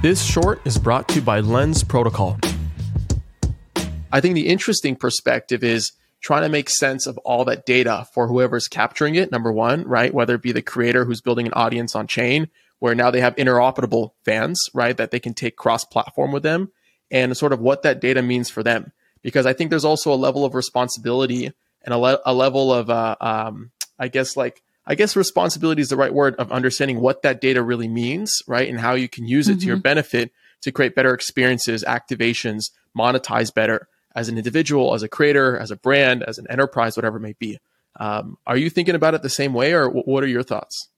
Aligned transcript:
This 0.00 0.22
short 0.22 0.60
is 0.64 0.78
brought 0.78 1.08
to 1.08 1.16
you 1.16 1.22
by 1.22 1.40
Lens 1.40 1.82
Protocol. 1.82 2.38
I 4.12 4.20
think 4.20 4.36
the 4.36 4.46
interesting 4.46 4.94
perspective 4.94 5.64
is 5.64 5.90
trying 6.20 6.42
to 6.42 6.48
make 6.48 6.70
sense 6.70 7.08
of 7.08 7.18
all 7.18 7.44
that 7.46 7.66
data 7.66 8.06
for 8.14 8.28
whoever's 8.28 8.68
capturing 8.68 9.16
it. 9.16 9.32
Number 9.32 9.50
one, 9.50 9.82
right? 9.82 10.14
Whether 10.14 10.36
it 10.36 10.42
be 10.42 10.52
the 10.52 10.62
creator 10.62 11.04
who's 11.04 11.20
building 11.20 11.46
an 11.46 11.52
audience 11.54 11.96
on 11.96 12.06
chain, 12.06 12.48
where 12.78 12.94
now 12.94 13.10
they 13.10 13.20
have 13.20 13.34
interoperable 13.34 14.12
fans, 14.24 14.70
right? 14.72 14.96
That 14.96 15.10
they 15.10 15.18
can 15.18 15.34
take 15.34 15.56
cross 15.56 15.84
platform 15.84 16.30
with 16.30 16.44
them 16.44 16.70
and 17.10 17.36
sort 17.36 17.52
of 17.52 17.58
what 17.58 17.82
that 17.82 18.00
data 18.00 18.22
means 18.22 18.48
for 18.48 18.62
them. 18.62 18.92
Because 19.22 19.46
I 19.46 19.52
think 19.52 19.70
there's 19.70 19.84
also 19.84 20.14
a 20.14 20.14
level 20.14 20.44
of 20.44 20.54
responsibility 20.54 21.50
and 21.82 21.92
a, 21.92 21.98
le- 21.98 22.20
a 22.24 22.32
level 22.32 22.72
of, 22.72 22.88
uh, 22.88 23.16
um, 23.20 23.72
I 23.98 24.06
guess, 24.06 24.36
like, 24.36 24.62
I 24.88 24.94
guess 24.94 25.14
responsibility 25.14 25.82
is 25.82 25.90
the 25.90 25.96
right 25.96 26.12
word 26.12 26.34
of 26.36 26.50
understanding 26.50 27.00
what 27.00 27.20
that 27.22 27.42
data 27.42 27.62
really 27.62 27.88
means, 27.88 28.42
right? 28.48 28.66
And 28.66 28.80
how 28.80 28.94
you 28.94 29.06
can 29.08 29.28
use 29.28 29.46
it 29.46 29.52
mm-hmm. 29.52 29.60
to 29.60 29.66
your 29.66 29.76
mm-hmm. 29.76 29.82
benefit 29.82 30.32
to 30.62 30.72
create 30.72 30.94
better 30.94 31.12
experiences, 31.12 31.84
activations, 31.86 32.70
monetize 32.96 33.52
better 33.52 33.86
as 34.16 34.30
an 34.30 34.38
individual, 34.38 34.94
as 34.94 35.02
a 35.02 35.08
creator, 35.08 35.58
as 35.58 35.70
a 35.70 35.76
brand, 35.76 36.24
as 36.26 36.38
an 36.38 36.46
enterprise, 36.48 36.96
whatever 36.96 37.18
it 37.18 37.20
may 37.20 37.34
be. 37.38 37.58
Um, 38.00 38.38
are 38.46 38.56
you 38.56 38.70
thinking 38.70 38.94
about 38.94 39.12
it 39.12 39.22
the 39.22 39.28
same 39.28 39.52
way, 39.52 39.74
or 39.74 39.90
what 39.90 40.24
are 40.24 40.28
your 40.28 40.42
thoughts? 40.42 40.88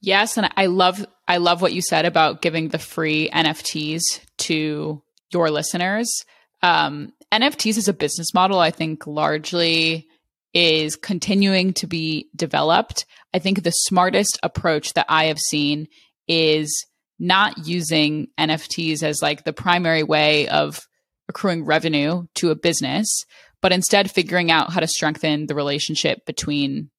Yes, 0.00 0.38
and 0.38 0.50
I 0.56 0.66
love 0.66 1.04
I 1.28 1.36
love 1.36 1.60
what 1.60 1.72
you 1.72 1.82
said 1.82 2.06
about 2.06 2.42
giving 2.42 2.68
the 2.68 2.78
free 2.78 3.28
NFTs 3.30 4.00
to 4.38 5.02
your 5.30 5.50
listeners. 5.50 6.24
Um, 6.62 7.12
NFTs 7.30 7.76
as 7.76 7.88
a 7.88 7.92
business 7.92 8.32
model, 8.34 8.58
I 8.58 8.70
think, 8.70 9.06
largely 9.06 10.08
is 10.54 10.96
continuing 10.96 11.72
to 11.74 11.86
be 11.86 12.28
developed. 12.36 13.06
I 13.32 13.38
think 13.38 13.62
the 13.62 13.70
smartest 13.70 14.38
approach 14.42 14.94
that 14.94 15.06
I 15.08 15.26
have 15.26 15.38
seen 15.38 15.88
is 16.28 16.86
not 17.18 17.66
using 17.66 18.28
NFTs 18.38 19.02
as 19.02 19.22
like 19.22 19.44
the 19.44 19.52
primary 19.52 20.02
way 20.02 20.48
of 20.48 20.80
accruing 21.28 21.64
revenue 21.64 22.24
to 22.34 22.50
a 22.50 22.56
business, 22.56 23.24
but 23.60 23.72
instead 23.72 24.10
figuring 24.10 24.50
out 24.50 24.72
how 24.72 24.80
to 24.80 24.86
strengthen 24.86 25.46
the 25.46 25.54
relationship 25.54 26.26
between 26.26 26.90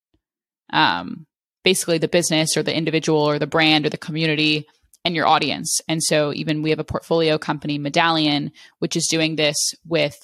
um, 0.72 1.28
basically 1.64 1.98
the 1.98 2.08
business 2.08 2.58
or 2.58 2.64
the 2.64 2.76
individual 2.76 3.20
or 3.20 3.38
the 3.38 3.48
brand 3.48 3.86
or 3.86 3.90
the 3.90 3.98
community 3.98 4.66
and 5.06 5.16
your 5.16 5.28
audience. 5.28 5.80
And 5.88 6.02
so, 6.02 6.34
even 6.34 6.62
we 6.62 6.70
have 6.70 6.80
a 6.80 6.86
portfolio 6.86 7.38
company, 7.38 7.78
Medallion, 7.78 8.52
which 8.80 8.96
is 8.96 9.08
doing 9.10 9.36
this 9.36 9.58
with 9.86 10.16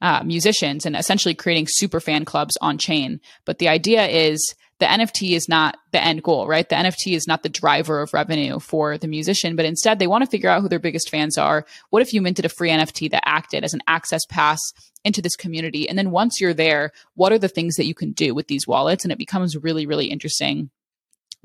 uh, 0.00 0.22
musicians 0.24 0.86
and 0.86 0.96
essentially 0.96 1.34
creating 1.34 1.66
super 1.68 2.00
fan 2.00 2.24
clubs 2.24 2.56
on 2.60 2.78
chain. 2.78 3.20
But 3.44 3.58
the 3.58 3.68
idea 3.68 4.06
is 4.06 4.54
the 4.78 4.86
NFT 4.86 5.32
is 5.32 5.48
not 5.48 5.76
the 5.90 6.02
end 6.02 6.22
goal, 6.22 6.46
right? 6.46 6.68
The 6.68 6.76
NFT 6.76 7.14
is 7.14 7.26
not 7.26 7.42
the 7.42 7.48
driver 7.48 8.00
of 8.00 8.14
revenue 8.14 8.60
for 8.60 8.96
the 8.96 9.08
musician, 9.08 9.56
but 9.56 9.64
instead 9.64 9.98
they 9.98 10.06
want 10.06 10.24
to 10.24 10.30
figure 10.30 10.48
out 10.48 10.62
who 10.62 10.68
their 10.68 10.78
biggest 10.78 11.10
fans 11.10 11.36
are. 11.36 11.66
What 11.90 12.02
if 12.02 12.12
you 12.12 12.22
minted 12.22 12.44
a 12.44 12.48
free 12.48 12.70
NFT 12.70 13.10
that 13.10 13.26
acted 13.26 13.64
as 13.64 13.74
an 13.74 13.82
access 13.88 14.24
pass 14.26 14.60
into 15.04 15.20
this 15.20 15.36
community? 15.36 15.88
And 15.88 15.98
then 15.98 16.12
once 16.12 16.40
you're 16.40 16.54
there, 16.54 16.92
what 17.14 17.32
are 17.32 17.38
the 17.38 17.48
things 17.48 17.74
that 17.74 17.86
you 17.86 17.94
can 17.94 18.12
do 18.12 18.34
with 18.34 18.46
these 18.46 18.68
wallets? 18.68 19.04
And 19.04 19.12
it 19.12 19.18
becomes 19.18 19.56
really, 19.56 19.86
really 19.86 20.06
interesting 20.06 20.70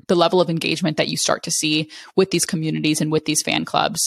the 0.06 0.14
level 0.14 0.40
of 0.40 0.50
engagement 0.50 0.96
that 0.96 1.08
you 1.08 1.16
start 1.16 1.42
to 1.44 1.50
see 1.50 1.90
with 2.16 2.30
these 2.30 2.44
communities 2.44 3.00
and 3.00 3.10
with 3.10 3.24
these 3.24 3.42
fan 3.42 3.64
clubs. 3.64 4.00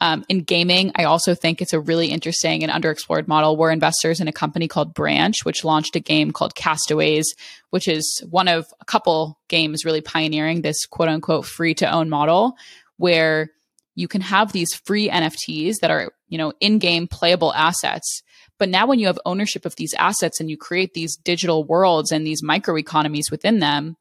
Um, 0.00 0.24
in 0.28 0.40
gaming, 0.42 0.90
I 0.96 1.04
also 1.04 1.32
think 1.32 1.62
it's 1.62 1.72
a 1.72 1.78
really 1.78 2.08
interesting 2.08 2.64
and 2.64 2.72
underexplored 2.72 3.28
model. 3.28 3.56
We're 3.56 3.70
investors 3.70 4.20
in 4.20 4.26
a 4.26 4.32
company 4.32 4.66
called 4.66 4.94
Branch, 4.94 5.36
which 5.44 5.62
launched 5.62 5.94
a 5.94 6.00
game 6.00 6.32
called 6.32 6.56
Castaways, 6.56 7.32
which 7.70 7.86
is 7.86 8.20
one 8.28 8.48
of 8.48 8.66
a 8.80 8.84
couple 8.84 9.38
games 9.46 9.84
really 9.84 10.00
pioneering 10.00 10.62
this 10.62 10.86
quote 10.86 11.08
unquote 11.08 11.46
free 11.46 11.74
to 11.74 11.88
own 11.88 12.08
model 12.08 12.56
where 12.96 13.50
you 13.94 14.08
can 14.08 14.22
have 14.22 14.50
these 14.50 14.74
free 14.74 15.08
NFTs 15.08 15.76
that 15.82 15.90
are, 15.92 16.10
you 16.28 16.38
know, 16.38 16.52
in-game 16.58 17.06
playable 17.06 17.52
assets. 17.54 18.22
But 18.58 18.70
now 18.70 18.86
when 18.86 18.98
you 18.98 19.06
have 19.06 19.20
ownership 19.24 19.64
of 19.64 19.76
these 19.76 19.94
assets 19.98 20.40
and 20.40 20.50
you 20.50 20.56
create 20.56 20.94
these 20.94 21.16
digital 21.16 21.62
worlds 21.62 22.10
and 22.10 22.26
these 22.26 22.42
microeconomies 22.42 23.30
within 23.30 23.60
them, 23.60 23.96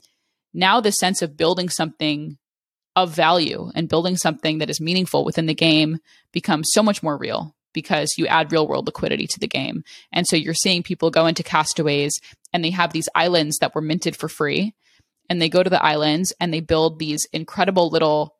now 0.53 0.81
the 0.81 0.91
sense 0.91 1.21
of 1.21 1.37
building 1.37 1.69
something 1.69 2.37
of 2.95 3.15
value 3.15 3.71
and 3.73 3.89
building 3.89 4.17
something 4.17 4.57
that 4.57 4.69
is 4.69 4.81
meaningful 4.81 5.23
within 5.23 5.45
the 5.45 5.53
game 5.53 5.99
becomes 6.31 6.69
so 6.71 6.83
much 6.83 7.01
more 7.01 7.17
real 7.17 7.55
because 7.73 8.15
you 8.17 8.27
add 8.27 8.51
real 8.51 8.67
world 8.67 8.85
liquidity 8.85 9.27
to 9.27 9.39
the 9.39 9.47
game. 9.47 9.83
And 10.11 10.27
so 10.27 10.35
you're 10.35 10.53
seeing 10.53 10.83
people 10.83 11.09
go 11.09 11.25
into 11.25 11.43
castaways 11.43 12.13
and 12.51 12.63
they 12.63 12.71
have 12.71 12.91
these 12.91 13.07
islands 13.15 13.59
that 13.59 13.73
were 13.73 13.81
minted 13.81 14.17
for 14.17 14.27
free. 14.27 14.73
And 15.29 15.41
they 15.41 15.47
go 15.47 15.63
to 15.63 15.69
the 15.69 15.81
islands 15.81 16.33
and 16.41 16.53
they 16.53 16.59
build 16.59 16.99
these 16.99 17.25
incredible 17.31 17.89
little 17.89 18.35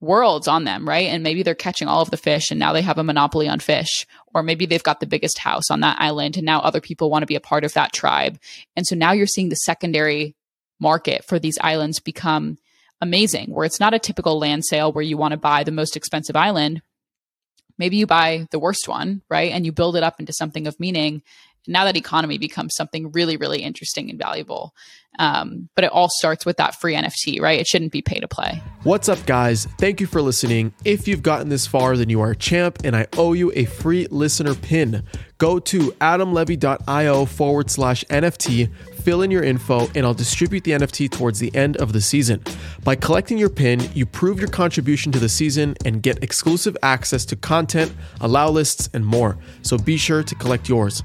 worlds 0.00 0.46
on 0.46 0.62
them, 0.62 0.88
right? 0.88 1.08
And 1.08 1.24
maybe 1.24 1.42
they're 1.42 1.56
catching 1.56 1.88
all 1.88 2.02
of 2.02 2.10
the 2.10 2.16
fish 2.16 2.52
and 2.52 2.60
now 2.60 2.72
they 2.72 2.82
have 2.82 2.98
a 2.98 3.04
monopoly 3.04 3.48
on 3.48 3.58
fish. 3.58 4.06
Or 4.32 4.44
maybe 4.44 4.66
they've 4.66 4.82
got 4.82 5.00
the 5.00 5.06
biggest 5.06 5.38
house 5.38 5.70
on 5.70 5.80
that 5.80 6.00
island 6.00 6.36
and 6.36 6.46
now 6.46 6.60
other 6.60 6.80
people 6.80 7.10
want 7.10 7.22
to 7.22 7.26
be 7.26 7.34
a 7.34 7.40
part 7.40 7.64
of 7.64 7.72
that 7.72 7.92
tribe. 7.92 8.38
And 8.76 8.86
so 8.86 8.94
now 8.94 9.10
you're 9.10 9.26
seeing 9.26 9.48
the 9.48 9.56
secondary 9.56 10.35
market 10.78 11.24
for 11.24 11.38
these 11.38 11.58
islands 11.60 12.00
become 12.00 12.58
amazing, 13.00 13.52
where 13.52 13.66
it's 13.66 13.80
not 13.80 13.94
a 13.94 13.98
typical 13.98 14.38
land 14.38 14.64
sale 14.64 14.92
where 14.92 15.04
you 15.04 15.16
want 15.16 15.32
to 15.32 15.38
buy 15.38 15.64
the 15.64 15.72
most 15.72 15.96
expensive 15.96 16.36
island. 16.36 16.82
Maybe 17.78 17.96
you 17.98 18.06
buy 18.06 18.46
the 18.50 18.58
worst 18.58 18.88
one, 18.88 19.22
right? 19.28 19.52
And 19.52 19.66
you 19.66 19.72
build 19.72 19.96
it 19.96 20.02
up 20.02 20.18
into 20.18 20.32
something 20.32 20.66
of 20.66 20.80
meaning. 20.80 21.22
Now 21.66 21.84
that 21.84 21.96
economy 21.96 22.38
becomes 22.38 22.74
something 22.74 23.10
really, 23.12 23.36
really 23.36 23.62
interesting 23.62 24.10
and 24.10 24.18
valuable. 24.18 24.74
Um, 25.18 25.70
but 25.74 25.84
it 25.84 25.90
all 25.92 26.08
starts 26.10 26.44
with 26.44 26.58
that 26.58 26.78
free 26.78 26.94
NFT, 26.94 27.40
right? 27.40 27.58
It 27.58 27.66
shouldn't 27.66 27.92
be 27.92 28.02
pay 28.02 28.20
to 28.20 28.28
play. 28.28 28.62
What's 28.82 29.08
up, 29.08 29.24
guys? 29.24 29.66
Thank 29.78 30.00
you 30.00 30.06
for 30.06 30.20
listening. 30.20 30.74
If 30.84 31.08
you've 31.08 31.22
gotten 31.22 31.48
this 31.48 31.66
far, 31.66 31.96
then 31.96 32.10
you 32.10 32.20
are 32.20 32.32
a 32.32 32.36
champ, 32.36 32.80
and 32.84 32.94
I 32.94 33.06
owe 33.16 33.32
you 33.32 33.50
a 33.54 33.64
free 33.64 34.06
listener 34.10 34.54
pin. 34.54 35.04
Go 35.38 35.58
to 35.58 35.92
adamlevy.io 35.92 37.24
forward 37.24 37.70
slash 37.70 38.04
NFT 38.04 38.70
fill 39.06 39.22
in 39.22 39.30
your 39.30 39.44
info, 39.44 39.86
and 39.94 40.04
I'll 40.04 40.14
distribute 40.14 40.64
the 40.64 40.72
NFT 40.72 41.08
towards 41.12 41.38
the 41.38 41.54
end 41.54 41.76
of 41.76 41.92
the 41.92 42.00
season. 42.00 42.42
By 42.82 42.96
collecting 42.96 43.38
your 43.38 43.48
pin, 43.48 43.88
you 43.94 44.04
prove 44.04 44.40
your 44.40 44.48
contribution 44.48 45.12
to 45.12 45.20
the 45.20 45.28
season 45.28 45.76
and 45.84 46.02
get 46.02 46.24
exclusive 46.24 46.76
access 46.82 47.24
to 47.26 47.36
content, 47.36 47.94
allow 48.20 48.50
lists, 48.50 48.90
and 48.94 49.06
more. 49.06 49.38
So 49.62 49.78
be 49.78 49.96
sure 49.96 50.24
to 50.24 50.34
collect 50.34 50.68
yours. 50.68 51.04